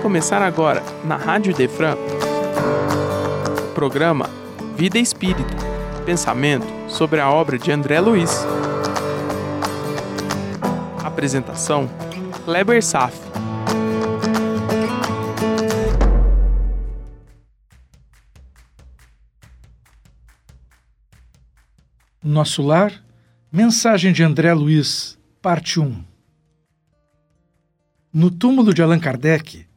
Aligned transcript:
começar 0.00 0.40
agora, 0.40 0.82
na 1.04 1.16
Rádio 1.16 1.54
Defran, 1.54 1.94
programa 3.74 4.30
Vida 4.74 4.98
Espírita 4.98 5.54
Pensamento 6.06 6.66
sobre 6.88 7.20
a 7.20 7.30
obra 7.30 7.58
de 7.58 7.70
André 7.70 8.00
Luiz. 8.00 8.30
Apresentação: 11.04 11.88
Kleber 12.44 12.82
Saf. 12.82 13.14
Nosso 22.22 22.62
Lar, 22.62 23.04
mensagem 23.52 24.12
de 24.12 24.22
André 24.22 24.52
Luiz, 24.54 25.18
parte 25.42 25.78
1. 25.78 26.04
No 28.12 28.30
túmulo 28.30 28.72
de 28.72 28.82
Allan 28.82 28.98
Kardec, 28.98 29.69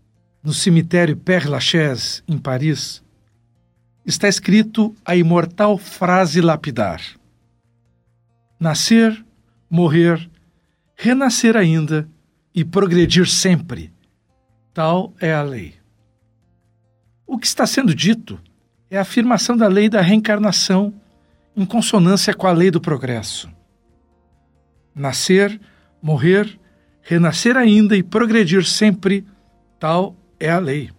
no 0.43 0.53
cemitério 0.53 1.15
Père 1.15 1.47
Lachaise, 1.47 2.21
em 2.27 2.37
Paris, 2.37 3.01
está 4.05 4.27
escrito 4.27 4.93
a 5.05 5.15
imortal 5.15 5.77
frase 5.77 6.41
lapidar: 6.41 7.01
Nascer, 8.59 9.25
morrer, 9.69 10.29
renascer 10.95 11.55
ainda 11.55 12.09
e 12.53 12.65
progredir 12.65 13.27
sempre. 13.27 13.91
Tal 14.73 15.13
é 15.21 15.33
a 15.33 15.41
lei. 15.41 15.75
O 17.25 17.37
que 17.37 17.47
está 17.47 17.65
sendo 17.65 17.95
dito 17.95 18.39
é 18.89 18.97
a 18.97 19.01
afirmação 19.01 19.55
da 19.55 19.67
lei 19.67 19.87
da 19.87 20.01
reencarnação 20.01 20.93
em 21.55 21.65
consonância 21.65 22.33
com 22.33 22.47
a 22.47 22.51
lei 22.51 22.69
do 22.69 22.81
progresso. 22.81 23.49
Nascer, 24.93 25.59
morrer, 26.01 26.59
renascer 27.01 27.55
ainda 27.55 27.95
e 27.95 28.03
progredir 28.03 28.65
sempre, 28.65 29.25
tal 29.79 30.15
é 30.43 30.49
a 30.49 30.59
lei. 30.59 30.91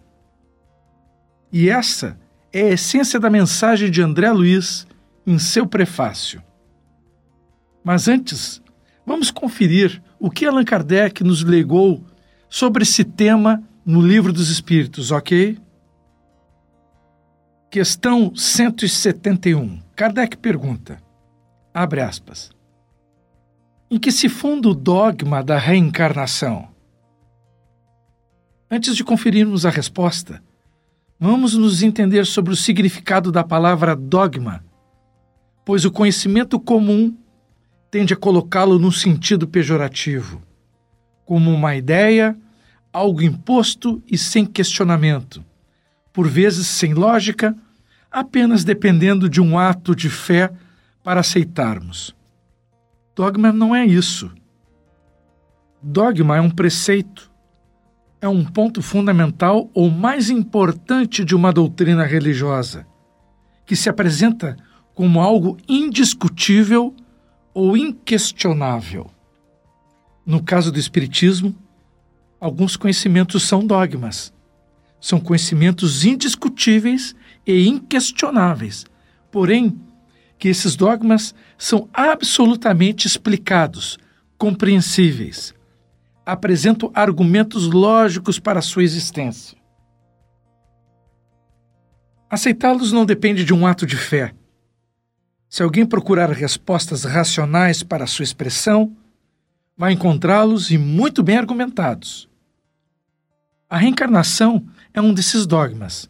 E 1.51 1.69
essa 1.69 2.19
é 2.51 2.63
a 2.63 2.73
essência 2.73 3.19
da 3.19 3.29
mensagem 3.29 3.91
de 3.91 4.01
André 4.01 4.31
Luiz 4.31 4.87
em 5.25 5.37
seu 5.37 5.67
prefácio. 5.67 6.41
Mas 7.83 8.07
antes, 8.07 8.61
vamos 9.05 9.29
conferir 9.29 10.01
o 10.19 10.31
que 10.31 10.45
Allan 10.45 10.65
Kardec 10.65 11.23
nos 11.23 11.43
legou 11.43 12.03
sobre 12.49 12.81
esse 12.81 13.03
tema 13.03 13.61
no 13.85 14.01
Livro 14.01 14.33
dos 14.33 14.49
Espíritos, 14.49 15.11
ok? 15.11 15.59
Questão 17.69 18.35
171. 18.35 19.79
Kardec 19.95 20.37
pergunta: 20.37 20.97
abre 21.71 22.01
aspas. 22.01 22.49
Em 23.91 23.99
que 23.99 24.11
se 24.11 24.27
funda 24.27 24.69
o 24.69 24.73
dogma 24.73 25.43
da 25.43 25.59
reencarnação? 25.59 26.74
Antes 28.69 28.95
de 28.95 29.03
conferirmos 29.03 29.63
a 29.65 29.69
resposta, 29.69 30.41
vamos 31.19 31.53
nos 31.53 31.83
entender 31.83 32.25
sobre 32.25 32.51
o 32.51 32.55
significado 32.55 33.31
da 33.31 33.43
palavra 33.43 33.95
dogma, 33.95 34.63
pois 35.63 35.85
o 35.85 35.91
conhecimento 35.91 36.59
comum 36.59 37.15
tende 37.91 38.13
a 38.13 38.17
colocá-lo 38.17 38.79
num 38.79 38.91
sentido 38.91 39.47
pejorativo, 39.47 40.41
como 41.25 41.53
uma 41.53 41.75
ideia, 41.75 42.35
algo 42.91 43.21
imposto 43.21 44.01
e 44.09 44.17
sem 44.17 44.45
questionamento, 44.45 45.45
por 46.11 46.27
vezes 46.27 46.65
sem 46.65 46.93
lógica 46.93 47.55
apenas 48.11 48.63
dependendo 48.63 49.29
de 49.29 49.41
um 49.41 49.59
ato 49.59 49.95
de 49.95 50.09
fé 50.09 50.49
para 51.03 51.19
aceitarmos. 51.19 52.15
Dogma 53.13 53.51
não 53.51 53.75
é 53.75 53.85
isso. 53.85 54.31
Dogma 55.83 56.37
é 56.37 56.41
um 56.41 56.49
preceito, 56.49 57.29
é 58.21 58.27
um 58.27 58.43
ponto 58.43 58.81
fundamental 58.81 59.69
ou 59.73 59.89
mais 59.89 60.29
importante 60.29 61.23
de 61.23 61.35
uma 61.35 61.51
doutrina 61.51 62.03
religiosa, 62.03 62.85
que 63.65 63.75
se 63.75 63.89
apresenta 63.89 64.55
como 64.93 65.19
algo 65.19 65.57
indiscutível 65.67 66.95
ou 67.53 67.75
inquestionável. 67.77 69.09
No 70.25 70.41
caso 70.41 70.71
do 70.71 70.79
Espiritismo, 70.79 71.55
alguns 72.39 72.75
conhecimentos 72.75 73.43
são 73.43 73.65
dogmas. 73.65 74.33
São 74.99 75.19
conhecimentos 75.19 76.03
indiscutíveis 76.03 77.15
e 77.45 77.67
inquestionáveis, 77.67 78.85
porém 79.31 79.79
que 80.37 80.49
esses 80.49 80.75
dogmas 80.75 81.33
são 81.57 81.87
absolutamente 81.93 83.07
explicados, 83.07 83.97
compreensíveis, 84.37 85.54
apresentam 86.25 86.91
argumentos 86.93 87.67
lógicos 87.67 88.39
para 88.39 88.61
sua 88.61 88.83
existência. 88.83 89.57
Aceitá-los 92.29 92.91
não 92.91 93.05
depende 93.05 93.45
de 93.45 93.53
um 93.53 93.67
ato 93.67 93.85
de 93.85 93.95
fé. 93.95 94.33
Se 95.49 95.61
alguém 95.61 95.85
procurar 95.85 96.29
respostas 96.31 97.03
racionais 97.03 97.83
para 97.83 98.07
sua 98.07 98.23
expressão, 98.23 98.95
vai 99.77 99.93
encontrá-los 99.93 100.71
e 100.71 100.77
muito 100.77 101.21
bem 101.21 101.37
argumentados. 101.37 102.27
A 103.69 103.77
reencarnação 103.77 104.65
é 104.93 105.01
um 105.01 105.13
desses 105.13 105.45
dogmas 105.45 106.09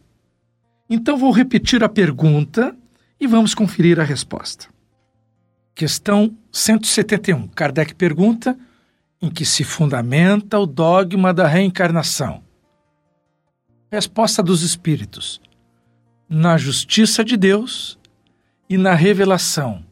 então 0.89 1.17
vou 1.17 1.31
repetir 1.31 1.83
a 1.83 1.89
pergunta 1.89 2.75
e 3.19 3.25
vamos 3.25 3.55
conferir 3.55 3.99
a 3.99 4.03
resposta. 4.03 4.67
Questão 5.73 6.35
171. 6.51 7.47
Kardec 7.49 7.95
pergunta 7.95 8.57
em 9.25 9.29
que 9.29 9.45
se 9.45 9.63
fundamenta 9.63 10.59
o 10.59 10.65
dogma 10.65 11.33
da 11.33 11.47
reencarnação. 11.47 12.43
Resposta 13.91 14.43
dos 14.43 14.61
Espíritos: 14.61 15.41
na 16.29 16.57
justiça 16.57 17.23
de 17.23 17.35
Deus 17.35 17.97
e 18.69 18.77
na 18.77 18.93
revelação, 18.93 19.83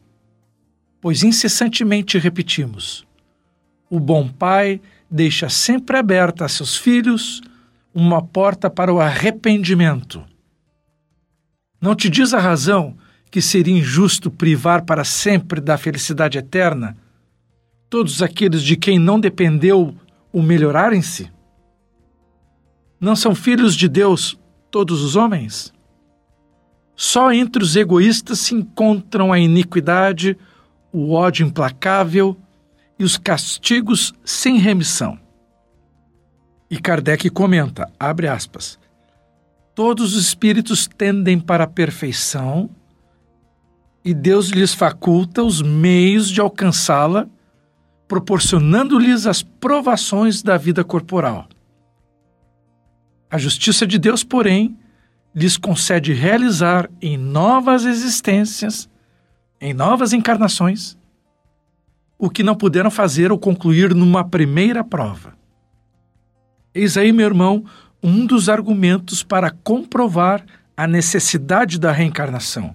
pois 1.00 1.22
incessantemente 1.22 2.18
repetimos: 2.18 3.04
o 3.90 3.98
bom 3.98 4.28
Pai 4.28 4.80
deixa 5.10 5.48
sempre 5.48 5.96
aberta 5.96 6.44
a 6.44 6.48
seus 6.48 6.76
filhos 6.76 7.40
uma 7.94 8.22
porta 8.22 8.68
para 8.68 8.92
o 8.92 9.00
arrependimento 9.00 10.24
não 11.84 11.94
te 11.94 12.08
diz 12.08 12.32
a 12.32 12.40
razão 12.40 12.96
que 13.30 13.42
seria 13.42 13.76
injusto 13.76 14.30
privar 14.30 14.86
para 14.86 15.04
sempre 15.04 15.60
da 15.60 15.76
felicidade 15.76 16.38
eterna 16.38 16.96
todos 17.94 18.20
aqueles 18.22 18.64
de 18.64 18.76
quem 18.76 18.98
não 18.98 19.20
dependeu 19.20 19.94
o 20.32 20.42
melhorarem-se? 20.42 21.30
Não 22.98 23.14
são 23.14 23.36
filhos 23.36 23.76
de 23.76 23.86
Deus 23.86 24.36
todos 24.68 25.00
os 25.00 25.14
homens? 25.14 25.72
Só 26.96 27.30
entre 27.30 27.62
os 27.62 27.76
egoístas 27.76 28.40
se 28.40 28.52
encontram 28.52 29.32
a 29.32 29.38
iniquidade, 29.38 30.36
o 30.92 31.12
ódio 31.12 31.46
implacável 31.46 32.36
e 32.98 33.04
os 33.04 33.16
castigos 33.16 34.12
sem 34.24 34.58
remissão. 34.58 35.16
E 36.68 36.80
Kardec 36.80 37.30
comenta, 37.30 37.88
abre 37.96 38.26
aspas, 38.26 38.76
Todos 39.72 40.16
os 40.16 40.26
espíritos 40.26 40.88
tendem 40.88 41.38
para 41.38 41.62
a 41.62 41.68
perfeição 41.68 42.68
e 44.04 44.12
Deus 44.12 44.48
lhes 44.48 44.74
faculta 44.74 45.44
os 45.44 45.62
meios 45.62 46.28
de 46.28 46.40
alcançá-la, 46.40 47.28
proporcionando-lhes 48.06 49.26
as 49.26 49.42
provações 49.42 50.42
da 50.42 50.56
vida 50.56 50.84
corporal. 50.84 51.48
A 53.30 53.38
justiça 53.38 53.86
de 53.86 53.98
Deus, 53.98 54.22
porém, 54.22 54.76
lhes 55.34 55.56
concede 55.56 56.12
realizar 56.12 56.88
em 57.02 57.16
novas 57.16 57.84
existências, 57.84 58.88
em 59.60 59.74
novas 59.74 60.12
encarnações, 60.12 60.96
o 62.18 62.30
que 62.30 62.42
não 62.42 62.54
puderam 62.54 62.90
fazer 62.90 63.32
ou 63.32 63.38
concluir 63.38 63.94
numa 63.94 64.22
primeira 64.22 64.84
prova. 64.84 65.34
Eis 66.74 66.96
aí, 66.96 67.12
meu 67.12 67.26
irmão, 67.26 67.64
um 68.02 68.26
dos 68.26 68.48
argumentos 68.48 69.22
para 69.22 69.50
comprovar 69.50 70.44
a 70.76 70.86
necessidade 70.86 71.78
da 71.78 71.90
reencarnação. 71.90 72.74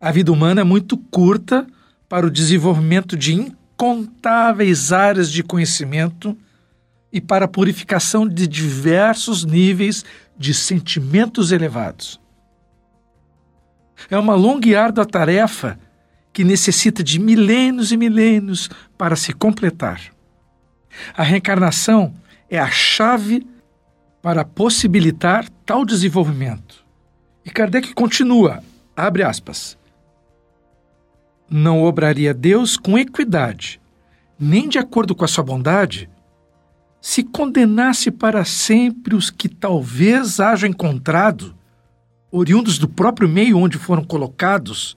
A 0.00 0.12
vida 0.12 0.30
humana 0.30 0.60
é 0.60 0.64
muito 0.64 0.96
curta 0.96 1.66
para 2.08 2.26
o 2.26 2.30
desenvolvimento 2.30 3.16
de 3.16 3.32
incontáveis 3.74 4.92
áreas 4.92 5.30
de 5.30 5.42
conhecimento 5.42 6.36
e 7.12 7.20
para 7.20 7.44
a 7.44 7.48
purificação 7.48 8.26
de 8.26 8.46
diversos 8.46 9.44
níveis 9.44 10.04
de 10.36 10.54
sentimentos 10.54 11.52
elevados. 11.52 12.20
É 14.10 14.18
uma 14.18 14.34
longa 14.34 14.68
e 14.68 14.74
árdua 14.74 15.04
tarefa 15.04 15.78
que 16.32 16.44
necessita 16.44 17.02
de 17.02 17.18
milênios 17.18 17.92
e 17.92 17.96
milênios 17.96 18.68
para 18.98 19.16
se 19.16 19.32
completar. 19.32 20.00
A 21.16 21.22
reencarnação 21.22 22.14
é 22.50 22.58
a 22.58 22.70
chave 22.70 23.46
para 24.20 24.44
possibilitar 24.44 25.48
tal 25.64 25.84
desenvolvimento. 25.84 26.84
E 27.44 27.50
Kardec 27.50 27.92
continua, 27.94 28.62
abre 28.96 29.22
aspas, 29.22 29.76
não 31.56 31.84
obraria 31.84 32.34
Deus 32.34 32.76
com 32.76 32.98
equidade, 32.98 33.80
nem 34.36 34.68
de 34.68 34.76
acordo 34.76 35.14
com 35.14 35.24
a 35.24 35.28
sua 35.28 35.44
bondade, 35.44 36.10
se 37.00 37.22
condenasse 37.22 38.10
para 38.10 38.44
sempre 38.44 39.14
os 39.14 39.30
que 39.30 39.48
talvez 39.48 40.40
hajam 40.40 40.70
encontrado, 40.70 41.54
oriundos 42.28 42.76
do 42.76 42.88
próprio 42.88 43.28
meio 43.28 43.56
onde 43.56 43.78
foram 43.78 44.02
colocados 44.02 44.96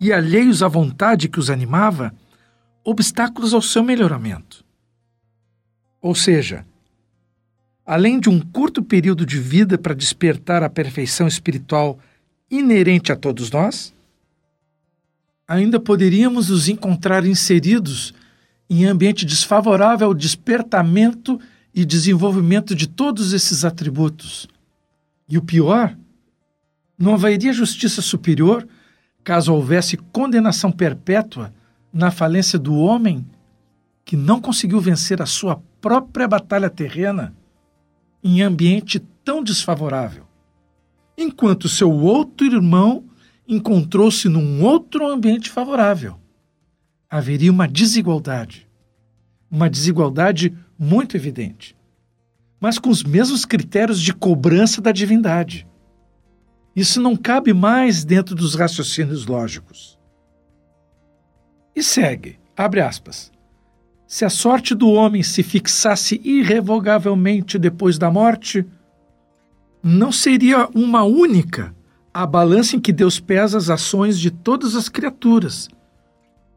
e 0.00 0.12
alheios 0.12 0.60
à 0.60 0.66
vontade 0.66 1.28
que 1.28 1.38
os 1.38 1.50
animava, 1.50 2.12
obstáculos 2.82 3.54
ao 3.54 3.62
seu 3.62 3.84
melhoramento. 3.84 4.64
Ou 6.02 6.16
seja, 6.16 6.66
além 7.84 8.18
de 8.18 8.28
um 8.28 8.40
curto 8.40 8.82
período 8.82 9.24
de 9.24 9.38
vida 9.38 9.78
para 9.78 9.94
despertar 9.94 10.64
a 10.64 10.68
perfeição 10.68 11.28
espiritual 11.28 11.96
inerente 12.50 13.12
a 13.12 13.16
todos 13.16 13.52
nós, 13.52 13.94
ainda 15.46 15.78
poderíamos 15.78 16.48
nos 16.48 16.68
encontrar 16.68 17.24
inseridos 17.24 18.12
em 18.68 18.84
ambiente 18.84 19.24
desfavorável 19.24 20.08
ao 20.08 20.14
despertamento 20.14 21.40
e 21.74 21.84
desenvolvimento 21.84 22.74
de 22.74 22.86
todos 22.86 23.32
esses 23.32 23.64
atributos. 23.64 24.48
E 25.28 25.38
o 25.38 25.42
pior, 25.42 25.96
não 26.98 27.14
haveria 27.14 27.52
justiça 27.52 28.00
superior 28.00 28.66
caso 29.22 29.52
houvesse 29.52 29.96
condenação 29.96 30.72
perpétua 30.72 31.52
na 31.92 32.10
falência 32.10 32.58
do 32.58 32.74
homem 32.74 33.26
que 34.04 34.16
não 34.16 34.40
conseguiu 34.40 34.80
vencer 34.80 35.20
a 35.20 35.26
sua 35.26 35.60
própria 35.80 36.28
batalha 36.28 36.70
terrena 36.70 37.34
em 38.22 38.40
ambiente 38.40 39.00
tão 39.24 39.42
desfavorável, 39.42 40.24
enquanto 41.18 41.68
seu 41.68 41.90
outro 41.90 42.46
irmão 42.46 43.04
encontrou-se 43.48 44.28
num 44.28 44.62
outro 44.62 45.06
ambiente 45.06 45.50
favorável 45.50 46.18
haveria 47.08 47.50
uma 47.50 47.68
desigualdade. 47.68 48.66
Uma 49.50 49.70
desigualdade 49.70 50.56
muito 50.78 51.16
evidente. 51.16 51.76
Mas 52.60 52.78
com 52.78 52.90
os 52.90 53.02
mesmos 53.02 53.44
critérios 53.44 54.00
de 54.00 54.12
cobrança 54.12 54.80
da 54.80 54.92
divindade. 54.92 55.66
Isso 56.74 57.00
não 57.00 57.16
cabe 57.16 57.52
mais 57.52 58.04
dentro 58.04 58.34
dos 58.34 58.54
raciocínios 58.54 59.26
lógicos. 59.26 59.98
E 61.74 61.82
segue, 61.82 62.38
abre 62.56 62.80
aspas. 62.80 63.30
Se 64.06 64.24
a 64.24 64.30
sorte 64.30 64.74
do 64.74 64.88
homem 64.90 65.22
se 65.22 65.42
fixasse 65.42 66.20
irrevogavelmente 66.24 67.58
depois 67.58 67.98
da 67.98 68.10
morte, 68.10 68.64
não 69.82 70.12
seria 70.12 70.68
uma 70.74 71.02
única 71.02 71.74
a 72.18 72.24
balança 72.24 72.76
em 72.76 72.80
que 72.80 72.94
Deus 72.94 73.20
pesa 73.20 73.58
as 73.58 73.68
ações 73.68 74.18
de 74.18 74.30
todas 74.30 74.74
as 74.74 74.88
criaturas, 74.88 75.68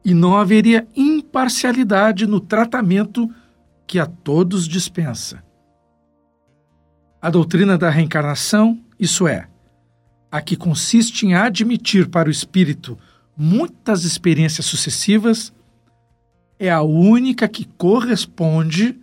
e 0.05 0.13
não 0.13 0.37
haveria 0.37 0.87
imparcialidade 0.95 2.25
no 2.25 2.39
tratamento 2.39 3.29
que 3.85 3.99
a 3.99 4.05
todos 4.05 4.65
dispensa. 4.65 5.43
A 7.21 7.29
doutrina 7.29 7.77
da 7.77 7.89
reencarnação, 7.89 8.79
isso 8.97 9.27
é, 9.27 9.49
a 10.31 10.41
que 10.41 10.55
consiste 10.55 11.25
em 11.25 11.33
admitir 11.33 12.07
para 12.07 12.29
o 12.29 12.31
espírito 12.31 12.97
muitas 13.35 14.05
experiências 14.05 14.65
sucessivas, 14.65 15.53
é 16.57 16.71
a 16.71 16.81
única 16.81 17.49
que 17.49 17.65
corresponde 17.65 18.97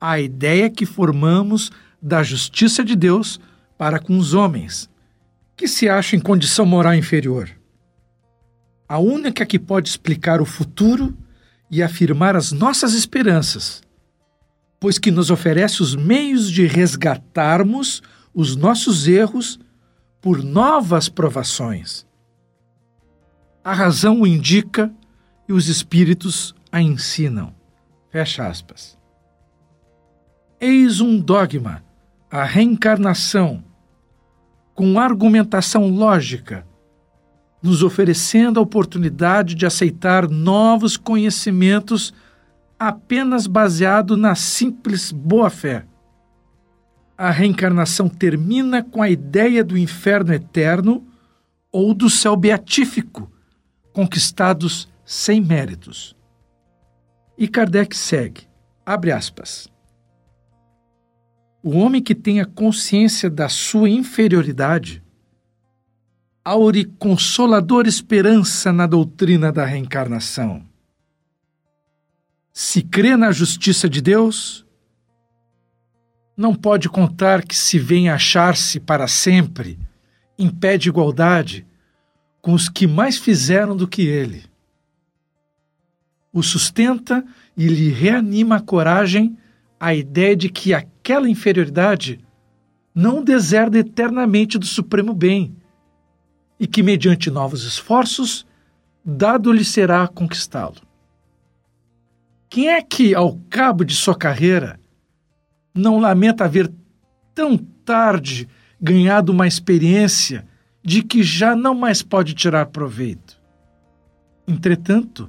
à 0.00 0.18
ideia 0.18 0.70
que 0.70 0.86
formamos 0.86 1.70
da 2.00 2.22
justiça 2.22 2.82
de 2.82 2.96
Deus 2.96 3.38
para 3.76 3.98
com 3.98 4.16
os 4.16 4.32
homens, 4.32 4.90
que 5.62 5.68
se 5.68 5.88
acham 5.88 6.18
em 6.18 6.20
condição 6.20 6.66
moral 6.66 6.92
inferior 6.92 7.48
a 8.88 8.98
única 8.98 9.46
que 9.46 9.60
pode 9.60 9.88
explicar 9.88 10.40
o 10.40 10.44
futuro 10.44 11.16
e 11.70 11.80
afirmar 11.80 12.34
as 12.34 12.50
nossas 12.50 12.94
esperanças, 12.94 13.80
pois 14.80 14.98
que 14.98 15.12
nos 15.12 15.30
oferece 15.30 15.80
os 15.80 15.94
meios 15.94 16.50
de 16.50 16.66
resgatarmos 16.66 18.02
os 18.34 18.56
nossos 18.56 19.06
erros 19.06 19.60
por 20.20 20.42
novas 20.42 21.08
provações. 21.08 22.04
A 23.62 23.72
razão 23.72 24.22
o 24.22 24.26
indica 24.26 24.92
e 25.48 25.52
os 25.52 25.68
espíritos 25.68 26.56
a 26.72 26.82
ensinam. 26.82 27.54
Fecha 28.10 28.48
aspas. 28.48 28.98
Eis 30.60 31.00
um 31.00 31.20
dogma, 31.20 31.84
a 32.28 32.42
reencarnação, 32.42 33.62
com 34.74 34.98
argumentação 34.98 35.88
lógica 35.88 36.66
nos 37.62 37.82
oferecendo 37.82 38.58
a 38.58 38.62
oportunidade 38.62 39.54
de 39.54 39.64
aceitar 39.64 40.28
novos 40.28 40.96
conhecimentos 40.96 42.12
apenas 42.76 43.46
baseado 43.46 44.16
na 44.16 44.34
simples 44.34 45.12
boa-fé. 45.12 45.86
A 47.16 47.30
reencarnação 47.30 48.08
termina 48.08 48.82
com 48.82 49.00
a 49.00 49.08
ideia 49.08 49.62
do 49.62 49.78
inferno 49.78 50.34
eterno 50.34 51.06
ou 51.70 51.94
do 51.94 52.10
céu 52.10 52.34
beatífico, 52.34 53.30
conquistados 53.92 54.88
sem 55.04 55.40
méritos. 55.40 56.16
E 57.38 57.46
Kardec 57.46 57.96
segue, 57.96 58.48
abre 58.84 59.12
aspas. 59.12 59.71
O 61.62 61.76
homem 61.78 62.02
que 62.02 62.14
tenha 62.14 62.44
consciência 62.44 63.30
da 63.30 63.48
sua 63.48 63.88
inferioridade 63.88 65.02
aure 66.44 66.84
consoladora 66.84 67.88
esperança 67.88 68.72
na 68.72 68.84
doutrina 68.84 69.52
da 69.52 69.64
reencarnação. 69.64 70.66
Se 72.52 72.82
crê 72.82 73.16
na 73.16 73.30
justiça 73.30 73.88
de 73.88 74.00
Deus, 74.00 74.66
não 76.36 76.52
pode 76.52 76.88
contar 76.88 77.44
que 77.44 77.56
se 77.56 77.78
venha 77.78 78.14
achar-se 78.14 78.80
para 78.80 79.06
sempre 79.06 79.78
em 80.36 80.50
pé 80.50 80.76
de 80.76 80.88
igualdade 80.88 81.64
com 82.40 82.52
os 82.54 82.68
que 82.68 82.88
mais 82.88 83.16
fizeram 83.16 83.76
do 83.76 83.86
que 83.86 84.02
ele. 84.02 84.44
O 86.32 86.42
sustenta 86.42 87.24
e 87.56 87.68
lhe 87.68 87.90
reanima 87.90 88.56
a 88.56 88.60
coragem 88.60 89.38
a 89.78 89.94
ideia 89.94 90.34
de 90.34 90.48
que 90.48 90.74
aquela 91.02 91.28
inferioridade 91.28 92.20
não 92.94 93.24
deserda 93.24 93.76
eternamente 93.76 94.56
do 94.56 94.64
supremo 94.64 95.12
bem 95.12 95.56
e 96.60 96.66
que, 96.66 96.80
mediante 96.80 97.28
novos 97.28 97.64
esforços, 97.64 98.46
dado-lhe 99.04 99.64
será 99.64 100.06
conquistá-lo. 100.06 100.76
Quem 102.48 102.68
é 102.68 102.80
que, 102.80 103.16
ao 103.16 103.36
cabo 103.50 103.84
de 103.84 103.96
sua 103.96 104.14
carreira, 104.14 104.78
não 105.74 105.98
lamenta 105.98 106.44
haver 106.44 106.72
tão 107.34 107.58
tarde 107.58 108.48
ganhado 108.80 109.32
uma 109.32 109.48
experiência 109.48 110.46
de 110.84 111.02
que 111.02 111.20
já 111.20 111.56
não 111.56 111.74
mais 111.74 112.00
pode 112.00 112.32
tirar 112.32 112.66
proveito? 112.66 113.40
Entretanto, 114.46 115.28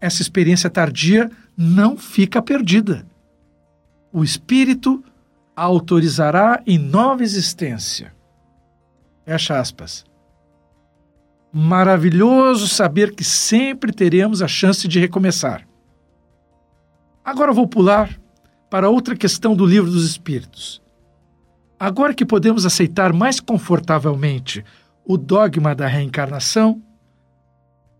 essa 0.00 0.22
experiência 0.22 0.68
tardia 0.68 1.30
não 1.56 1.96
fica 1.96 2.42
perdida. 2.42 3.06
O 4.12 4.22
espírito 4.22 5.02
a 5.56 5.62
autorizará 5.62 6.62
em 6.66 6.78
nova 6.78 7.22
existência. 7.22 8.14
Fecha 9.24 9.58
aspas. 9.58 10.04
Maravilhoso 11.52 12.68
saber 12.68 13.14
que 13.14 13.24
sempre 13.24 13.92
teremos 13.92 14.42
a 14.42 14.48
chance 14.48 14.86
de 14.86 14.98
recomeçar. 14.98 15.66
Agora 17.24 17.52
vou 17.52 17.66
pular 17.66 18.18
para 18.68 18.90
outra 18.90 19.14
questão 19.14 19.54
do 19.54 19.64
Livro 19.64 19.90
dos 19.90 20.04
Espíritos. 20.04 20.82
Agora 21.78 22.14
que 22.14 22.24
podemos 22.24 22.64
aceitar 22.64 23.12
mais 23.12 23.40
confortavelmente 23.40 24.64
o 25.04 25.16
dogma 25.16 25.74
da 25.74 25.86
reencarnação, 25.86 26.82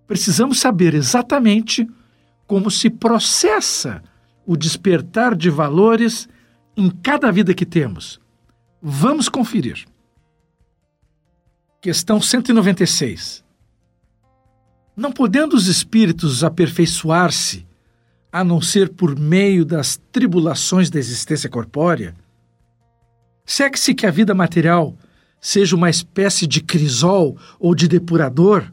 precisamos 0.06 0.60
saber 0.60 0.94
exatamente 0.94 1.88
como 2.46 2.70
se 2.70 2.88
processa 2.88 4.02
o 4.46 4.56
despertar 4.56 5.34
de 5.34 5.50
valores 5.50 6.28
em 6.76 6.90
cada 6.90 7.30
vida 7.30 7.54
que 7.54 7.66
temos. 7.66 8.20
Vamos 8.80 9.28
conferir. 9.28 9.84
Questão 11.80 12.20
196. 12.20 13.42
Não 14.96 15.12
podendo 15.12 15.56
os 15.56 15.66
espíritos 15.68 16.44
aperfeiçoar-se, 16.44 17.66
a 18.30 18.42
não 18.42 18.60
ser 18.60 18.88
por 18.88 19.18
meio 19.18 19.64
das 19.64 20.00
tribulações 20.10 20.88
da 20.88 20.98
existência 20.98 21.50
corpórea, 21.50 22.14
segue-se 23.44 23.94
que 23.94 24.06
a 24.06 24.10
vida 24.10 24.34
material 24.34 24.96
seja 25.40 25.76
uma 25.76 25.90
espécie 25.90 26.46
de 26.46 26.62
crisol 26.62 27.36
ou 27.58 27.74
de 27.74 27.88
depurador, 27.88 28.72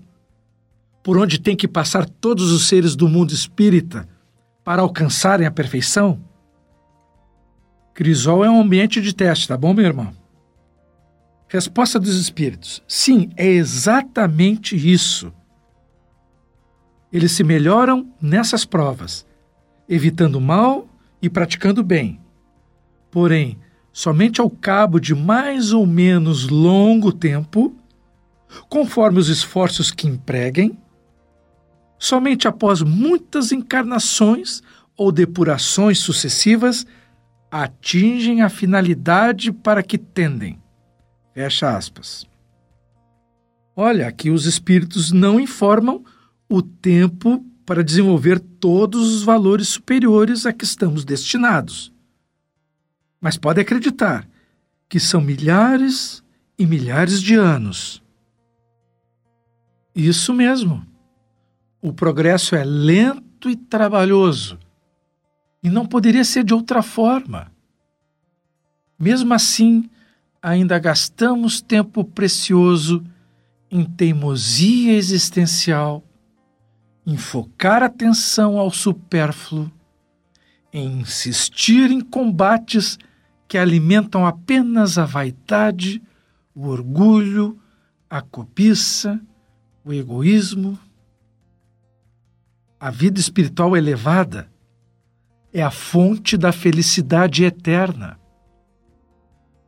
por 1.04 1.18
onde 1.18 1.40
tem 1.40 1.56
que 1.56 1.68
passar 1.68 2.08
todos 2.08 2.52
os 2.52 2.68
seres 2.68 2.96
do 2.96 3.08
mundo 3.08 3.34
espírita 3.34 4.08
para 4.70 4.84
alcançarem 4.84 5.48
a 5.48 5.52
perfeição? 5.52 6.22
Crisol 7.92 8.46
é 8.46 8.50
um 8.52 8.62
ambiente 8.62 9.02
de 9.02 9.16
teste, 9.16 9.48
tá 9.48 9.58
bom, 9.58 9.74
meu 9.74 9.84
irmão? 9.84 10.14
Resposta 11.48 12.00
dos 12.00 12.16
espíritos: 12.16 12.80
sim, 12.88 13.32
é 13.36 13.48
exatamente 13.48 14.76
isso. 14.76 15.34
Eles 17.12 17.32
se 17.32 17.44
melhoram 17.44 18.14
nessas 18.22 18.64
provas, 18.64 19.26
evitando 19.90 20.36
o 20.36 20.42
mal 20.42 20.88
e 21.20 21.28
praticando 21.32 21.84
bem. 21.84 22.22
Porém, 23.10 23.58
somente 23.92 24.40
ao 24.40 24.52
cabo 24.52 25.00
de 25.00 25.16
mais 25.16 25.74
ou 25.74 25.88
menos 25.88 26.48
longo 26.48 27.12
tempo, 27.12 27.76
conforme 28.70 29.18
os 29.18 29.30
esforços 29.30 29.90
que 29.90 30.08
empreguem, 30.08 30.78
somente 32.00 32.48
após 32.48 32.82
muitas 32.82 33.52
encarnações 33.52 34.64
ou 34.98 35.12
depurações 35.12 36.00
sucessivas, 36.00 36.88
atingem 37.52 38.42
a 38.42 38.50
finalidade 38.50 39.52
para 39.52 39.84
que 39.84 39.98
tendem. 39.98 40.60
Fecha 41.34 41.76
aspas. 41.76 42.28
Olha, 43.76 44.08
aqui 44.08 44.30
os 44.30 44.46
espíritos 44.46 45.12
não 45.12 45.40
informam 45.40 46.04
o 46.50 46.62
tempo 46.62 47.46
para 47.66 47.84
desenvolver 47.84 48.40
todos 48.40 49.14
os 49.14 49.24
valores 49.24 49.68
superiores 49.68 50.46
a 50.46 50.52
que 50.52 50.66
estamos 50.66 51.06
destinados. 51.06 51.94
Mas 53.22 53.38
pode 53.38 53.62
acreditar 53.62 54.28
que 54.88 55.00
são 55.00 55.22
milhares 55.22 56.24
e 56.58 56.66
milhares 56.66 57.22
de 57.22 57.36
anos. 57.36 58.02
Isso 59.96 60.34
mesmo. 60.34 60.89
O 61.82 61.94
progresso 61.94 62.56
é 62.56 62.64
lento 62.64 63.50
e 63.50 63.56
trabalhoso. 63.56 64.60
E 65.64 65.70
não 65.70 65.86
poderia 65.86 66.24
ser 66.24 66.44
de 66.44 66.54
outra 66.54 66.82
forma. 66.82 67.52
Mesmo 68.98 69.34
assim, 69.34 69.90
ainda 70.42 70.78
gastamos 70.80 71.62
tempo 71.62 72.04
precioso 72.04 73.04
em 73.72 73.86
teimosia 73.86 74.94
existencial 74.94 76.04
em 77.10 77.18
focar 77.18 77.82
atenção 77.82 78.60
ao 78.60 78.70
supérfluo, 78.70 79.72
em 80.72 81.00
insistir 81.00 81.90
em 81.90 82.02
combates 82.02 83.00
que 83.48 83.58
alimentam 83.58 84.28
apenas 84.28 85.00
a 85.00 85.06
vaidade, 85.06 86.04
o 86.54 86.68
orgulho, 86.68 87.60
a 88.08 88.22
cobiça, 88.22 89.20
o 89.84 89.92
egoísmo. 89.92 90.78
A 92.80 92.90
vida 92.90 93.20
espiritual 93.20 93.76
elevada 93.76 94.50
é 95.52 95.62
a 95.62 95.70
fonte 95.70 96.38
da 96.38 96.52
felicidade 96.52 97.44
eterna. 97.44 98.18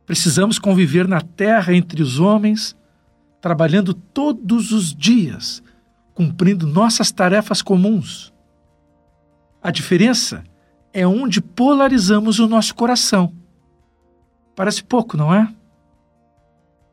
Precisamos 0.06 0.58
conviver 0.58 1.06
na 1.06 1.20
terra 1.20 1.74
entre 1.74 2.02
os 2.02 2.18
homens, 2.18 2.74
trabalhando 3.40 3.92
todos 3.92 4.72
os 4.72 4.94
dias 4.94 5.62
cumprindo 6.14 6.66
nossas 6.66 7.10
tarefas 7.10 7.62
comuns. 7.62 8.32
A 9.62 9.70
diferença 9.70 10.44
é 10.92 11.06
onde 11.06 11.40
polarizamos 11.40 12.38
o 12.38 12.46
nosso 12.46 12.74
coração. 12.74 13.32
Parece 14.54 14.82
pouco, 14.82 15.16
não 15.16 15.34
é? 15.34 15.52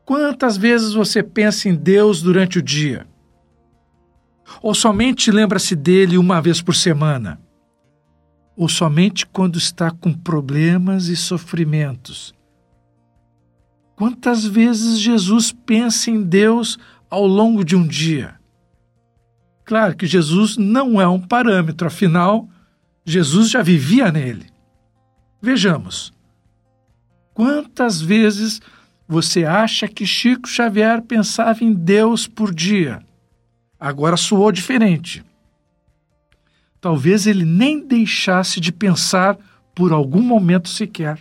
Quantas 0.04 0.56
vezes 0.56 0.92
você 0.92 1.22
pensa 1.22 1.68
em 1.68 1.74
Deus 1.74 2.22
durante 2.22 2.58
o 2.58 2.62
dia? 2.62 3.06
Ou 4.62 4.74
somente 4.74 5.30
lembra-se 5.30 5.74
dele 5.74 6.18
uma 6.18 6.40
vez 6.40 6.60
por 6.60 6.74
semana? 6.74 7.40
Ou 8.56 8.68
somente 8.68 9.26
quando 9.26 9.56
está 9.58 9.90
com 9.90 10.12
problemas 10.12 11.06
e 11.06 11.16
sofrimentos? 11.16 12.34
Quantas 13.96 14.44
vezes 14.44 14.98
Jesus 14.98 15.52
pensa 15.52 16.10
em 16.10 16.22
Deus 16.22 16.78
ao 17.08 17.26
longo 17.26 17.64
de 17.64 17.76
um 17.76 17.86
dia? 17.86 18.40
Claro 19.64 19.94
que 19.94 20.06
Jesus 20.06 20.56
não 20.56 21.00
é 21.00 21.06
um 21.06 21.20
parâmetro, 21.20 21.86
afinal, 21.86 22.48
Jesus 23.04 23.50
já 23.50 23.62
vivia 23.62 24.10
nele. 24.10 24.46
Vejamos. 25.40 26.12
Quantas 27.32 28.00
vezes 28.00 28.60
você 29.06 29.44
acha 29.44 29.88
que 29.88 30.06
Chico 30.06 30.48
Xavier 30.48 31.02
pensava 31.02 31.64
em 31.64 31.72
Deus 31.72 32.26
por 32.26 32.54
dia? 32.54 33.02
Agora 33.80 34.16
soou 34.16 34.52
diferente. 34.52 35.24
Talvez 36.80 37.26
ele 37.26 37.44
nem 37.44 37.86
deixasse 37.86 38.60
de 38.60 38.70
pensar 38.70 39.38
por 39.74 39.92
algum 39.92 40.22
momento 40.22 40.68
sequer. 40.68 41.18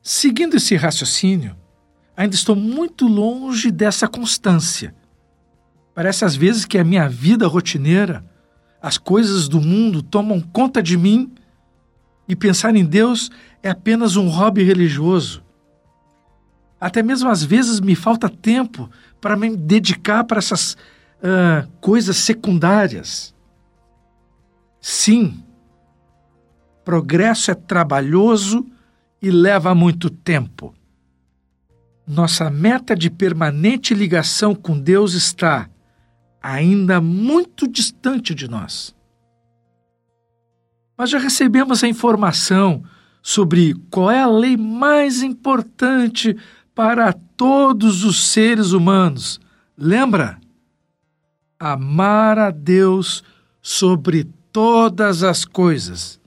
Seguindo 0.00 0.56
esse 0.56 0.76
raciocínio, 0.76 1.56
ainda 2.16 2.34
estou 2.34 2.56
muito 2.56 3.06
longe 3.06 3.70
dessa 3.70 4.06
constância 4.06 4.94
Parece 5.94 6.24
às 6.24 6.34
vezes 6.34 6.64
que 6.64 6.78
a 6.78 6.84
minha 6.84 7.08
vida 7.08 7.46
rotineira, 7.46 8.24
as 8.80 8.96
coisas 8.96 9.46
do 9.48 9.60
mundo 9.60 10.02
tomam 10.02 10.40
conta 10.40 10.82
de 10.82 10.96
mim 10.96 11.32
e 12.26 12.34
pensar 12.34 12.74
em 12.74 12.84
Deus 12.84 13.30
é 13.62 13.70
apenas 13.70 14.16
um 14.16 14.28
hobby 14.28 14.62
religioso. 14.62 15.42
Até 16.80 17.02
mesmo 17.02 17.28
às 17.28 17.44
vezes 17.44 17.78
me 17.78 17.94
falta 17.94 18.28
tempo 18.28 18.90
para 19.22 19.36
me 19.36 19.56
dedicar 19.56 20.24
para 20.24 20.38
essas 20.38 20.74
uh, 20.74 21.66
coisas 21.80 22.16
secundárias. 22.16 23.32
Sim, 24.80 25.44
progresso 26.84 27.52
é 27.52 27.54
trabalhoso 27.54 28.66
e 29.22 29.30
leva 29.30 29.76
muito 29.76 30.10
tempo. 30.10 30.74
Nossa 32.04 32.50
meta 32.50 32.96
de 32.96 33.08
permanente 33.08 33.94
ligação 33.94 34.56
com 34.56 34.76
Deus 34.76 35.14
está 35.14 35.70
ainda 36.42 37.00
muito 37.00 37.68
distante 37.68 38.34
de 38.34 38.48
nós. 38.50 38.92
Mas 40.98 41.10
já 41.10 41.18
recebemos 41.18 41.84
a 41.84 41.88
informação 41.88 42.82
sobre 43.22 43.74
qual 43.88 44.10
é 44.10 44.20
a 44.20 44.26
lei 44.26 44.56
mais 44.56 45.22
importante 45.22 46.36
para 46.74 47.12
todos 47.12 48.04
os 48.04 48.28
seres 48.28 48.72
humanos. 48.72 49.40
Lembra? 49.76 50.40
Amar 51.58 52.38
a 52.38 52.50
Deus 52.50 53.22
sobre 53.60 54.24
todas 54.50 55.22
as 55.22 55.44
coisas. 55.44 56.20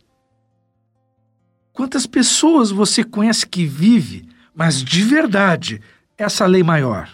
Quantas 1.74 2.06
pessoas 2.06 2.72
você 2.72 3.04
conhece 3.04 3.46
que 3.46 3.66
vive, 3.66 4.28
mas 4.54 4.82
de 4.82 5.04
verdade, 5.04 5.82
essa 6.18 6.46
lei 6.46 6.64
maior? 6.64 7.10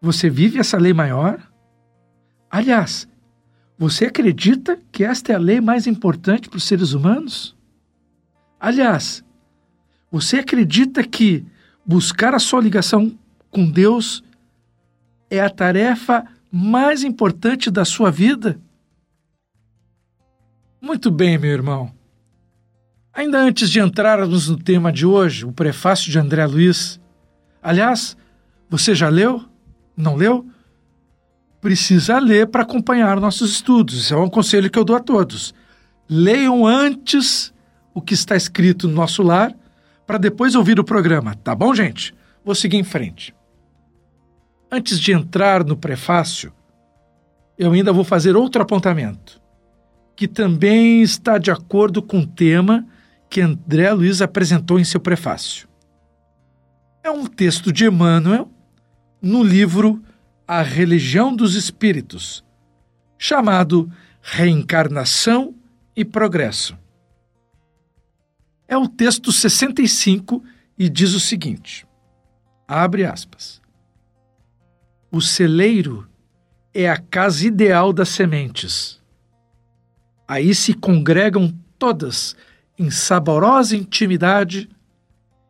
Você 0.00 0.30
vive 0.30 0.58
essa 0.58 0.78
lei 0.78 0.94
maior? 0.94 1.38
Aliás, 2.50 3.06
você 3.76 4.06
acredita 4.06 4.80
que 4.90 5.04
esta 5.04 5.32
é 5.32 5.36
a 5.36 5.38
lei 5.38 5.60
mais 5.60 5.86
importante 5.86 6.48
para 6.48 6.56
os 6.56 6.64
seres 6.64 6.94
humanos? 6.94 7.54
Aliás, 8.58 9.22
você 10.10 10.38
acredita 10.38 11.02
que 11.04 11.44
buscar 11.84 12.34
a 12.34 12.38
sua 12.38 12.60
ligação 12.60 13.16
com 13.50 13.70
Deus 13.70 14.22
é 15.30 15.40
a 15.40 15.50
tarefa 15.50 16.24
mais 16.50 17.02
importante 17.04 17.70
da 17.70 17.84
sua 17.84 18.10
vida? 18.10 18.58
Muito 20.80 21.10
bem, 21.10 21.36
meu 21.36 21.50
irmão. 21.50 21.92
Ainda 23.12 23.40
antes 23.40 23.68
de 23.68 23.80
entrarmos 23.80 24.48
no 24.48 24.56
tema 24.56 24.92
de 24.92 25.04
hoje, 25.04 25.44
o 25.44 25.52
prefácio 25.52 26.10
de 26.10 26.18
André 26.18 26.46
Luiz. 26.46 27.00
Aliás, 27.62 28.16
você 28.70 28.94
já 28.94 29.08
leu? 29.08 29.44
Não 29.96 30.14
leu? 30.14 30.46
Precisa 31.60 32.18
ler 32.18 32.46
para 32.46 32.62
acompanhar 32.62 33.18
nossos 33.18 33.50
estudos. 33.50 33.98
Esse 33.98 34.14
é 34.14 34.16
um 34.16 34.30
conselho 34.30 34.70
que 34.70 34.78
eu 34.78 34.84
dou 34.84 34.94
a 34.94 35.00
todos. 35.00 35.52
Leiam 36.08 36.64
antes 36.64 37.52
o 37.92 38.00
que 38.00 38.14
está 38.14 38.36
escrito 38.36 38.86
no 38.86 38.94
nosso 38.94 39.22
lar 39.22 39.52
para 40.08 40.16
depois 40.16 40.54
ouvir 40.54 40.80
o 40.80 40.84
programa, 40.84 41.34
tá 41.34 41.54
bom, 41.54 41.74
gente? 41.74 42.14
Vou 42.42 42.54
seguir 42.54 42.78
em 42.78 42.82
frente. 42.82 43.34
Antes 44.72 44.98
de 44.98 45.12
entrar 45.12 45.62
no 45.62 45.76
prefácio, 45.76 46.50
eu 47.58 47.72
ainda 47.72 47.92
vou 47.92 48.02
fazer 48.02 48.34
outro 48.34 48.62
apontamento, 48.62 49.38
que 50.16 50.26
também 50.26 51.02
está 51.02 51.36
de 51.36 51.50
acordo 51.50 52.00
com 52.00 52.20
o 52.20 52.26
tema 52.26 52.86
que 53.28 53.42
André 53.42 53.92
Luiz 53.92 54.22
apresentou 54.22 54.80
em 54.80 54.84
seu 54.84 54.98
prefácio. 54.98 55.68
É 57.04 57.10
um 57.10 57.26
texto 57.26 57.70
de 57.70 57.84
Emmanuel 57.84 58.50
no 59.20 59.42
livro 59.42 60.02
A 60.46 60.62
Religião 60.62 61.36
dos 61.36 61.54
Espíritos, 61.54 62.42
chamado 63.18 63.92
Reencarnação 64.22 65.54
e 65.94 66.02
Progresso. 66.02 66.78
É 68.68 68.76
o 68.76 68.86
texto 68.86 69.32
65 69.32 70.44
e 70.78 70.90
diz 70.90 71.14
o 71.14 71.20
seguinte: 71.20 71.86
abre 72.68 73.06
aspas. 73.06 73.62
O 75.10 75.22
celeiro 75.22 76.06
é 76.74 76.88
a 76.88 76.98
casa 76.98 77.46
ideal 77.46 77.94
das 77.94 78.10
sementes. 78.10 79.00
Aí 80.28 80.54
se 80.54 80.74
congregam 80.74 81.50
todas 81.78 82.36
em 82.78 82.90
saborosa 82.90 83.74
intimidade, 83.74 84.68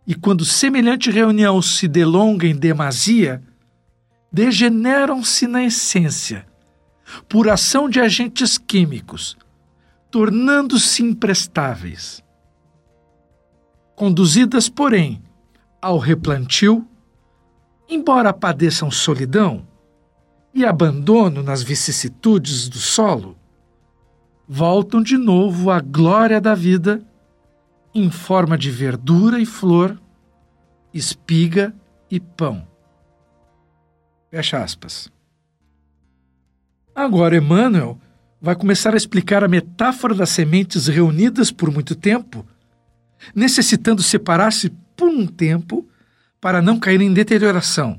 e 0.07 0.15
quando 0.15 0.45
semelhante 0.45 1.11
reunião 1.11 1.61
se 1.61 1.89
delonga 1.89 2.47
em 2.47 2.55
demasia, 2.55 3.43
degeneram-se 4.33 5.47
na 5.47 5.65
essência, 5.65 6.47
por 7.29 7.49
ação 7.49 7.91
de 7.91 8.01
agentes 8.01 8.57
químicos, 8.57 9.37
tornando-se 10.11 11.03
imprestáveis. 11.03 12.23
Conduzidas, 13.99 14.69
porém, 14.69 15.21
ao 15.83 15.99
replantio, 15.99 16.87
embora 17.89 18.33
padeçam 18.33 18.93
solidão 18.93 19.67
e 20.55 20.65
abandono 20.65 21.43
nas 21.43 21.65
vicissitudes 21.65 22.69
do 22.69 22.79
solo, 22.79 23.37
voltam 24.47 25.03
de 25.03 25.19
novo 25.19 25.69
à 25.69 25.81
glória 25.81 26.41
da 26.41 26.55
vida 26.55 27.05
em 27.93 28.09
forma 28.09 28.57
de 28.57 28.71
verdura 28.71 29.41
e 29.41 29.45
flor, 29.45 30.01
espiga 30.95 31.75
e 32.09 32.21
pão. 32.21 32.69
Fecha 34.31 34.63
aspas. 34.63 35.11
Agora, 36.95 37.37
Emmanuel 37.37 37.99
vai 38.41 38.55
começar 38.55 38.95
a 38.95 38.97
explicar 38.97 39.43
a 39.43 39.49
metáfora 39.49 40.15
das 40.15 40.29
sementes 40.31 40.87
reunidas 40.87 41.51
por 41.51 41.73
muito 41.73 41.97
tempo, 41.97 42.47
necessitando 43.35 44.03
separar-se 44.03 44.71
por 44.97 45.09
um 45.09 45.27
tempo 45.27 45.89
para 46.41 46.63
não 46.63 46.79
cair 46.79 47.01
em 47.01 47.13
deterioração, 47.13 47.99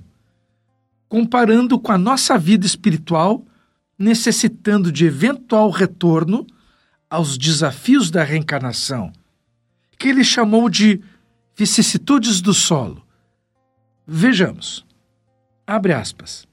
comparando 1.08 1.80
com 1.80 1.92
a 1.92 1.98
nossa 1.98 2.38
vida 2.38 2.66
espiritual, 2.66 3.46
necessitando 3.98 4.92
de 4.92 5.06
eventual 5.06 5.70
retorno 5.70 6.46
aos 7.10 7.38
desafios 7.38 8.10
da 8.10 8.24
reencarnação, 8.24 9.12
que 9.98 10.08
ele 10.08 10.24
chamou 10.24 10.70
de 10.70 11.02
vicissitudes 11.56 12.40
do 12.40 12.54
solo. 12.54 13.06
Vejamos. 14.08 14.86
Abre 15.68 15.94
aspas. 15.94 16.48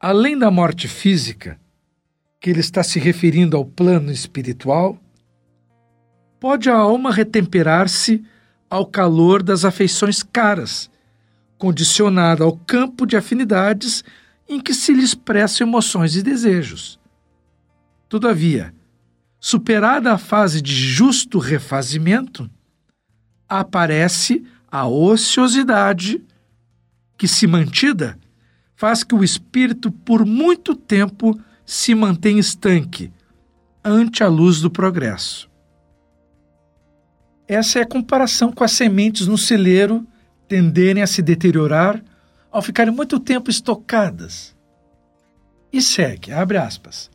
Além 0.00 0.38
da 0.38 0.50
morte 0.50 0.88
física, 0.88 1.60
que 2.40 2.50
ele 2.50 2.60
está 2.60 2.82
se 2.82 2.98
referindo 2.98 3.56
ao 3.56 3.64
plano 3.64 4.10
espiritual, 4.10 4.98
pode 6.44 6.68
a 6.68 6.76
alma 6.76 7.10
retemperar-se 7.10 8.22
ao 8.68 8.84
calor 8.84 9.42
das 9.42 9.64
afeições 9.64 10.22
caras, 10.22 10.90
condicionada 11.56 12.44
ao 12.44 12.54
campo 12.54 13.06
de 13.06 13.16
afinidades 13.16 14.04
em 14.46 14.60
que 14.60 14.74
se 14.74 14.92
lhe 14.92 15.02
expressam 15.02 15.66
emoções 15.66 16.16
e 16.16 16.22
desejos. 16.22 17.00
Todavia, 18.10 18.74
superada 19.40 20.12
a 20.12 20.18
fase 20.18 20.60
de 20.60 20.74
justo 20.74 21.38
refazimento, 21.38 22.50
aparece 23.48 24.44
a 24.70 24.86
ociosidade 24.86 26.22
que, 27.16 27.26
se 27.26 27.46
mantida, 27.46 28.18
faz 28.76 29.02
que 29.02 29.14
o 29.14 29.24
espírito 29.24 29.90
por 29.90 30.26
muito 30.26 30.74
tempo 30.74 31.40
se 31.64 31.94
mantenha 31.94 32.38
estanque 32.38 33.10
ante 33.82 34.22
a 34.22 34.28
luz 34.28 34.60
do 34.60 34.70
progresso. 34.70 35.53
Essa 37.46 37.78
é 37.78 37.82
a 37.82 37.86
comparação 37.86 38.50
com 38.50 38.64
as 38.64 38.72
sementes 38.72 39.26
no 39.26 39.36
celeiro 39.36 40.06
tenderem 40.48 41.02
a 41.02 41.06
se 41.06 41.20
deteriorar 41.20 42.02
ao 42.50 42.62
ficarem 42.62 42.92
muito 42.92 43.18
tempo 43.18 43.50
estocadas. 43.50 44.54
E 45.72 45.82
segue, 45.82 46.32
abre 46.32 46.56
aspas. 46.56 47.10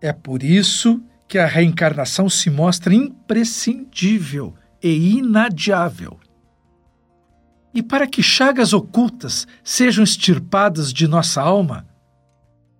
É 0.00 0.12
por 0.12 0.42
isso 0.42 1.02
que 1.26 1.38
a 1.38 1.46
reencarnação 1.46 2.28
se 2.28 2.50
mostra 2.50 2.94
imprescindível 2.94 4.54
e 4.82 5.18
inadiável. 5.18 6.18
E 7.72 7.82
para 7.82 8.06
que 8.06 8.22
chagas 8.22 8.72
ocultas 8.72 9.46
sejam 9.62 10.02
extirpadas 10.02 10.92
de 10.92 11.06
nossa 11.06 11.40
alma, 11.40 11.86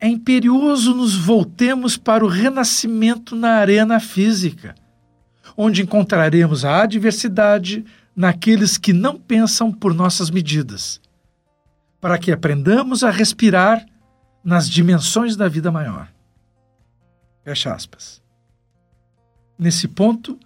é 0.01 0.09
imperioso 0.09 0.95
nos 0.95 1.15
voltemos 1.15 1.97
para 1.97 2.25
o 2.25 2.29
renascimento 2.29 3.37
na 3.37 3.53
arena 3.53 4.01
física, 4.01 4.75
onde 5.63 5.83
encontraremos 5.83 6.65
a 6.65 6.85
adversidade 6.85 7.85
naqueles 8.17 8.79
que 8.79 8.95
não 8.95 9.21
pensam 9.21 9.71
por 9.71 9.93
nossas 9.93 10.31
medidas, 10.31 10.99
para 12.01 12.17
que 12.17 12.33
aprendamos 12.33 13.05
a 13.05 13.11
respirar 13.11 13.85
nas 14.43 14.71
dimensões 14.71 15.37
da 15.37 15.49
vida 15.49 15.71
maior. 15.71 16.11
Fecha 17.45 17.75
aspas. 17.75 18.23
Nesse 19.59 19.87
ponto, 19.87 20.41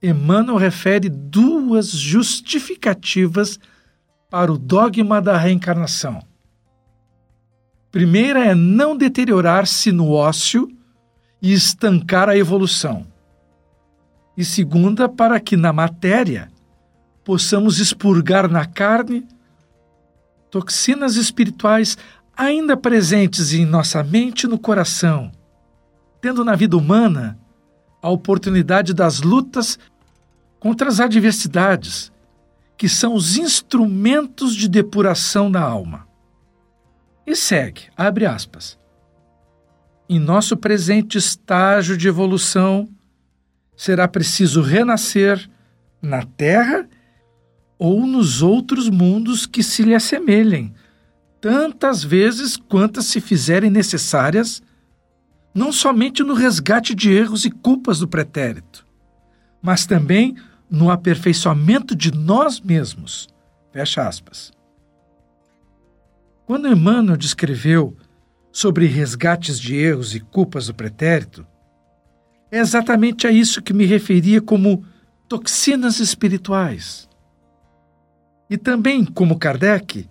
Emmanuel 0.00 0.56
refere 0.56 1.08
duas 1.08 1.90
justificativas 1.90 3.58
para 4.30 4.52
o 4.52 4.56
dogma 4.56 5.20
da 5.20 5.36
reencarnação. 5.36 6.22
Primeira 7.90 8.44
é 8.44 8.54
não 8.54 8.96
deteriorar-se 8.96 9.90
no 9.90 10.12
ócio 10.12 10.70
e 11.42 11.52
estancar 11.52 12.28
a 12.28 12.36
evolução. 12.38 13.13
E 14.36 14.44
segunda, 14.44 15.08
para 15.08 15.38
que 15.38 15.56
na 15.56 15.72
matéria 15.72 16.50
possamos 17.24 17.78
expurgar 17.78 18.48
na 18.48 18.66
carne 18.66 19.26
toxinas 20.50 21.16
espirituais 21.16 21.96
ainda 22.36 22.76
presentes 22.76 23.52
em 23.52 23.64
nossa 23.64 24.02
mente 24.02 24.44
e 24.44 24.48
no 24.48 24.58
coração, 24.58 25.32
tendo 26.20 26.44
na 26.44 26.54
vida 26.54 26.76
humana 26.76 27.38
a 28.02 28.10
oportunidade 28.10 28.92
das 28.92 29.20
lutas 29.20 29.78
contra 30.60 30.88
as 30.88 31.00
adversidades, 31.00 32.12
que 32.76 32.88
são 32.88 33.14
os 33.14 33.36
instrumentos 33.36 34.54
de 34.54 34.68
depuração 34.68 35.50
da 35.50 35.62
alma. 35.62 36.06
E 37.26 37.34
segue, 37.34 37.82
abre 37.96 38.26
aspas. 38.26 38.78
Em 40.08 40.18
nosso 40.18 40.56
presente 40.56 41.16
estágio 41.16 41.96
de 41.96 42.08
evolução, 42.08 42.88
será 43.76 44.06
preciso 44.06 44.62
renascer 44.62 45.48
na 46.00 46.22
Terra 46.24 46.88
ou 47.78 48.06
nos 48.06 48.42
outros 48.42 48.88
mundos 48.88 49.46
que 49.46 49.62
se 49.62 49.82
lhe 49.82 49.94
assemelhem, 49.94 50.72
tantas 51.40 52.02
vezes 52.02 52.56
quantas 52.56 53.06
se 53.06 53.20
fizerem 53.20 53.70
necessárias, 53.70 54.62
não 55.54 55.72
somente 55.72 56.22
no 56.22 56.34
resgate 56.34 56.94
de 56.94 57.12
erros 57.12 57.44
e 57.44 57.50
culpas 57.50 57.98
do 57.98 58.08
pretérito, 58.08 58.86
mas 59.60 59.86
também 59.86 60.36
no 60.70 60.90
aperfeiçoamento 60.90 61.94
de 61.94 62.12
nós 62.12 62.60
mesmos. 62.60 63.28
Fecha 63.72 64.06
aspas. 64.06 64.52
Quando 66.46 66.68
Emmanuel 66.68 67.16
descreveu 67.16 67.96
sobre 68.52 68.86
resgates 68.86 69.58
de 69.58 69.76
erros 69.76 70.14
e 70.14 70.20
culpas 70.20 70.66
do 70.66 70.74
pretérito, 70.74 71.46
é 72.54 72.60
exatamente 72.60 73.26
a 73.26 73.32
isso 73.32 73.60
que 73.60 73.72
me 73.72 73.84
referia 73.84 74.40
como 74.40 74.84
toxinas 75.28 75.98
espirituais. 75.98 77.08
E 78.48 78.56
também, 78.56 79.04
como 79.04 79.40
Kardec, 79.40 80.08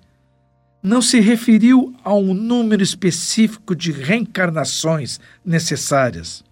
não 0.82 1.02
se 1.02 1.22
referiu 1.22 1.96
a 2.04 2.14
um 2.14 2.34
número 2.34 2.84
específico 2.84 3.74
de 3.74 3.94
reencarnações 3.94 5.22
necessárias, 5.46 6.44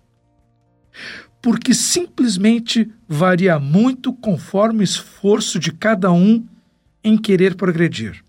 porque 1.42 1.74
simplesmente 1.74 2.90
varia 3.06 3.60
muito 3.60 4.14
conforme 4.14 4.80
o 4.80 4.84
esforço 4.86 5.60
de 5.60 5.74
cada 5.74 6.10
um 6.10 6.48
em 7.04 7.18
querer 7.18 7.56
progredir. 7.56 8.24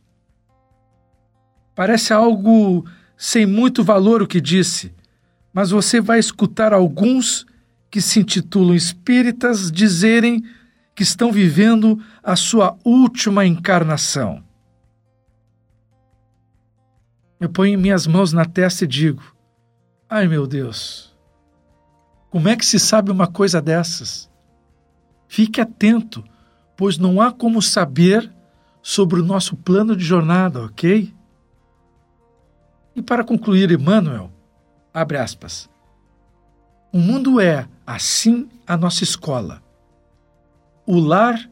Parece 1.76 2.12
algo 2.12 2.84
sem 3.16 3.46
muito 3.46 3.84
valor 3.84 4.20
o 4.20 4.26
que 4.26 4.40
disse, 4.40 4.92
mas 5.52 5.70
você 5.70 6.00
vai 6.00 6.18
escutar 6.18 6.72
alguns 6.72 7.46
que 7.92 8.00
se 8.00 8.20
intitulam 8.20 8.74
espíritas 8.74 9.70
dizerem 9.70 10.42
que 10.94 11.02
estão 11.02 11.30
vivendo 11.30 12.02
a 12.22 12.34
sua 12.34 12.78
última 12.82 13.44
encarnação. 13.44 14.42
Eu 17.38 17.50
ponho 17.50 17.78
minhas 17.78 18.06
mãos 18.06 18.32
na 18.32 18.46
testa 18.46 18.84
e 18.84 18.88
digo: 18.88 19.22
Ai 20.08 20.26
meu 20.26 20.46
Deus, 20.46 21.14
como 22.30 22.48
é 22.48 22.56
que 22.56 22.64
se 22.64 22.80
sabe 22.80 23.10
uma 23.10 23.26
coisa 23.26 23.60
dessas? 23.60 24.30
Fique 25.28 25.60
atento, 25.60 26.24
pois 26.78 26.96
não 26.96 27.20
há 27.20 27.30
como 27.30 27.60
saber 27.60 28.32
sobre 28.80 29.20
o 29.20 29.24
nosso 29.24 29.54
plano 29.54 29.94
de 29.94 30.02
jornada, 30.02 30.64
ok? 30.64 31.14
E 32.96 33.02
para 33.02 33.22
concluir, 33.22 33.70
Emmanuel, 33.70 34.32
abre 34.94 35.18
aspas. 35.18 35.71
O 36.92 36.98
mundo 36.98 37.40
é, 37.40 37.66
assim, 37.86 38.50
a 38.66 38.76
nossa 38.76 39.02
escola. 39.02 39.62
O 40.86 41.00
lar 41.00 41.50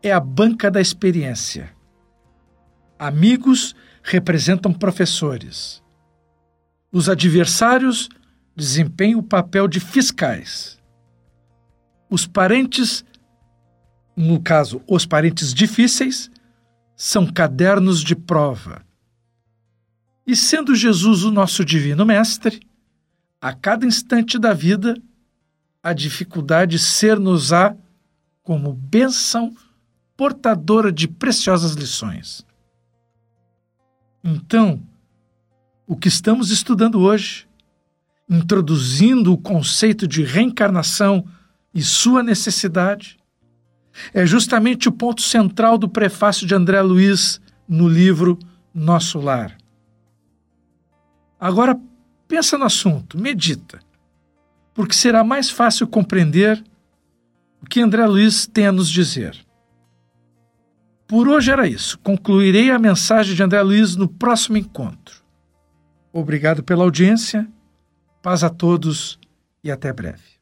é 0.00 0.12
a 0.12 0.20
banca 0.20 0.70
da 0.70 0.80
experiência. 0.80 1.74
Amigos 2.96 3.74
representam 4.04 4.72
professores. 4.72 5.82
Os 6.92 7.08
adversários 7.08 8.08
desempenham 8.54 9.18
o 9.18 9.22
papel 9.22 9.66
de 9.66 9.80
fiscais. 9.80 10.78
Os 12.08 12.24
parentes, 12.24 13.04
no 14.16 14.40
caso, 14.40 14.80
os 14.86 15.04
parentes 15.04 15.52
difíceis, 15.52 16.30
são 16.94 17.26
cadernos 17.26 18.00
de 18.00 18.14
prova. 18.14 18.86
E 20.24 20.36
sendo 20.36 20.72
Jesus 20.76 21.24
o 21.24 21.32
nosso 21.32 21.64
divino 21.64 22.06
mestre, 22.06 22.60
a 23.40 23.52
cada 23.52 23.86
instante 23.86 24.38
da 24.38 24.52
vida, 24.52 25.00
a 25.82 25.92
dificuldade 25.92 26.78
ser-nos-á 26.78 27.76
como 28.42 28.72
bênção 28.72 29.54
portadora 30.16 30.90
de 30.90 31.06
preciosas 31.06 31.74
lições. 31.74 32.44
Então, 34.24 34.82
o 35.86 35.96
que 35.96 36.08
estamos 36.08 36.50
estudando 36.50 37.00
hoje, 37.00 37.48
introduzindo 38.28 39.32
o 39.32 39.38
conceito 39.38 40.08
de 40.08 40.24
reencarnação 40.24 41.24
e 41.72 41.82
sua 41.82 42.22
necessidade, 42.22 43.18
é 44.12 44.26
justamente 44.26 44.88
o 44.88 44.92
ponto 44.92 45.22
central 45.22 45.78
do 45.78 45.88
prefácio 45.88 46.46
de 46.46 46.54
André 46.54 46.80
Luiz 46.82 47.40
no 47.68 47.88
livro 47.88 48.38
Nosso 48.74 49.18
Lar. 49.20 49.56
Agora 51.38 51.80
pensa 52.28 52.58
no 52.58 52.66
assunto, 52.66 53.18
medita, 53.18 53.80
porque 54.74 54.94
será 54.94 55.24
mais 55.24 55.50
fácil 55.50 55.88
compreender 55.88 56.62
o 57.60 57.66
que 57.66 57.80
André 57.80 58.06
Luiz 58.06 58.46
tem 58.46 58.66
a 58.66 58.72
nos 58.72 58.88
dizer. 58.88 59.36
Por 61.08 61.26
hoje 61.26 61.50
era 61.50 61.66
isso. 61.66 61.98
Concluirei 62.00 62.70
a 62.70 62.78
mensagem 62.78 63.34
de 63.34 63.42
André 63.42 63.62
Luiz 63.62 63.96
no 63.96 64.06
próximo 64.06 64.58
encontro. 64.58 65.22
Obrigado 66.12 66.62
pela 66.62 66.84
audiência, 66.84 67.48
paz 68.22 68.44
a 68.44 68.50
todos 68.50 69.18
e 69.64 69.70
até 69.70 69.90
breve. 69.92 70.38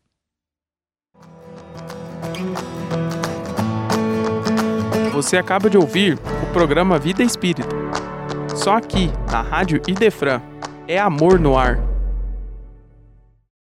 Você 5.13 5.39
acaba 5.39 5.71
de 5.71 5.79
ouvir 5.79 6.19
o 6.43 6.53
programa 6.53 6.99
Vida 6.99 7.23
Espírita. 7.23 7.69
Só 8.55 8.77
aqui, 8.77 9.11
na 9.31 9.41
Rádio 9.41 9.81
Idefran, 9.89 10.43
é 10.89 10.99
amor 10.99 11.39
no 11.39 11.57
ar. 11.57 11.96